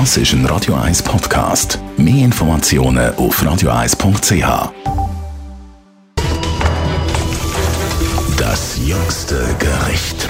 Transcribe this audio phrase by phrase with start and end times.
[0.00, 1.78] Das ist ein Radio 1 Podcast.
[1.96, 4.72] Mehr Informationen auf radio1.ch.
[8.36, 10.28] Das jüngste Gericht.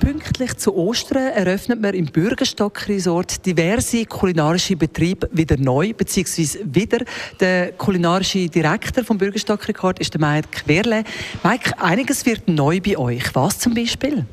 [0.00, 7.04] Pünktlich zu Ostern eröffnet man im Bürgerstock Resort diverse kulinarische Betriebe wieder neu, beziehungsweise wieder.
[7.38, 11.04] Der kulinarische Direktor vom Bürgerstock Rekord ist der Mike Querle.
[11.44, 13.32] Mike, einiges wird neu bei euch.
[13.36, 14.26] Was zum Beispiel?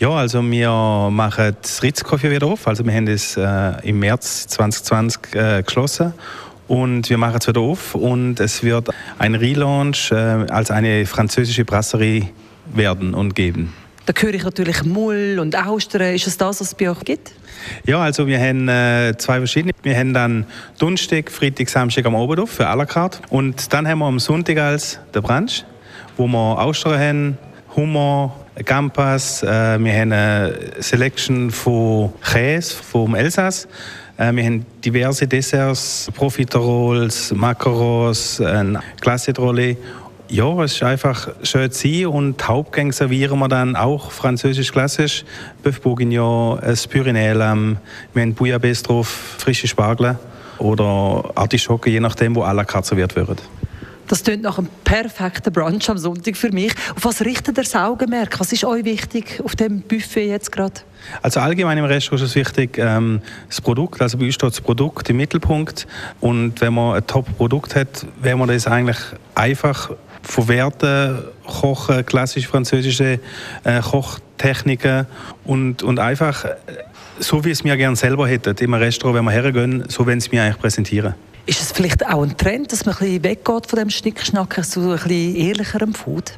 [0.00, 2.66] Ja, also wir machen das Ritz-Coffee wieder auf.
[2.66, 6.14] Also wir haben es äh, im März 2020 äh, geschlossen
[6.68, 8.88] und wir machen es wieder auf und es wird
[9.18, 12.30] ein Relaunch äh, als eine französische Brasserie
[12.72, 13.74] werden und geben.
[14.06, 16.14] Da höre ich natürlich Mull und Austern.
[16.14, 17.32] Ist es das, was es bei euch gibt?
[17.84, 19.72] Ja, also wir haben äh, zwei verschiedene.
[19.82, 20.46] Wir haben dann
[20.78, 23.18] Donnerstag, Freitag, Samstag am Abend für à la carte.
[23.28, 25.62] Und dann haben wir am Sonntag als der Brunch,
[26.16, 27.38] wo wir Austern haben,
[27.76, 33.68] Hummer, Gampas, äh, wir haben eine Selection von Käse vom Elsass.
[34.18, 39.32] Äh, wir haben diverse Desserts, Profiteroles, Macarons, ein Glacé
[40.32, 45.24] ja, es ist einfach schön zu sein und Hauptgänge servieren wir dann auch französisch-klassisch.
[45.64, 47.78] Bœuf Bourguignon, ein Pyrenäel, ähm,
[48.14, 50.16] wir haben Bouillabaisse drauf, frische Spargel
[50.58, 53.42] oder Artischocke, je nachdem, wo à la carte serviert wird.
[54.10, 56.72] Das klingt nach einem perfekten Brunch am Sonntag für mich.
[56.96, 58.40] Auf was richtet ihr das Augenmerk?
[58.40, 60.80] Was ist euch wichtig auf dem Buffet jetzt gerade?
[61.22, 64.60] Also allgemein im Restaurant ist es wichtig, ähm, das Produkt, also bei uns steht das
[64.60, 65.86] Produkt im Mittelpunkt
[66.18, 68.98] und wenn man ein Top-Produkt hat, wäre man das eigentlich
[69.36, 73.20] einfach verwerten, kochen, klassische französische
[73.62, 75.06] äh, Kochtechniken
[75.44, 76.56] und, und einfach äh,
[77.20, 80.32] so, wie es mir gerne selber hätte, im Restaurant, wenn wir hergehen, so wenn es
[80.32, 81.14] mir eigentlich präsentieren.
[81.46, 84.80] Ist es vielleicht auch ein Trend, dass man ein bisschen weggeht von dem Schnickschnack zu
[84.80, 86.32] ein bisschen ehrlicherem Food?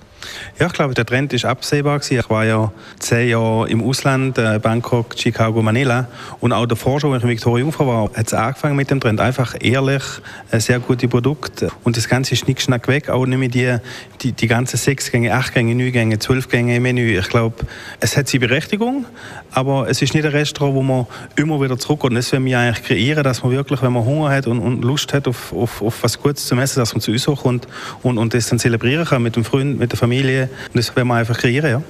[0.59, 2.01] Ja, ich glaube, der Trend ist absehbar.
[2.09, 6.09] Ich war ja zehn Jahre im Ausland, äh, Bangkok, Chicago, Manila.
[6.41, 9.01] Und auch davor schon, als ich in Victoria Ufer war, hat es angefangen mit dem
[9.01, 9.21] Trend.
[9.21, 10.03] Einfach ehrlich,
[10.51, 11.71] äh, sehr gute Produkte.
[11.85, 13.09] Und das Ganze ist nicht schnack weg.
[13.09, 13.77] Auch nicht mehr die,
[14.21, 17.19] die, die ganzen sechs Gänge, acht Gänge, neun Gänge, zwölf Gänge im Menü.
[17.19, 17.57] Ich glaube,
[18.01, 19.07] es hat seine Berechtigung,
[19.51, 21.07] aber es ist nicht ein Restaurant, wo man
[21.37, 22.11] immer wieder zurückgeht.
[22.11, 24.83] Und das wollen wir eigentlich kreieren, dass man wirklich, wenn man Hunger hat und, und
[24.83, 27.67] Lust hat auf, auf, auf was Gutes zu essen, dass man zu uns kommt
[28.03, 30.51] und, und das dann zelebrieren kann mit dem Freund, mit der Familie Familie.
[30.67, 31.83] Und das werden wir einfach kreieren, ja.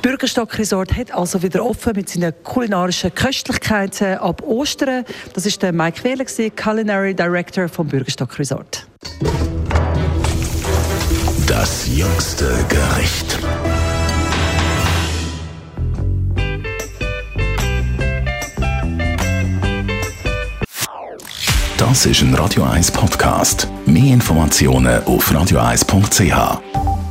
[0.00, 5.04] Bürgerstock Resort hat also wieder offen mit seinen kulinarischen Köstlichkeiten ab Ostern.
[5.34, 8.86] Das ist der Mike Wehler, Culinary Director vom Bürgerstock Resort.
[11.46, 13.38] Das jüngste Gericht.
[21.76, 23.68] Das ist ein Radio 1 Podcast.
[23.84, 27.05] Mehr Informationen auf radio1.ch.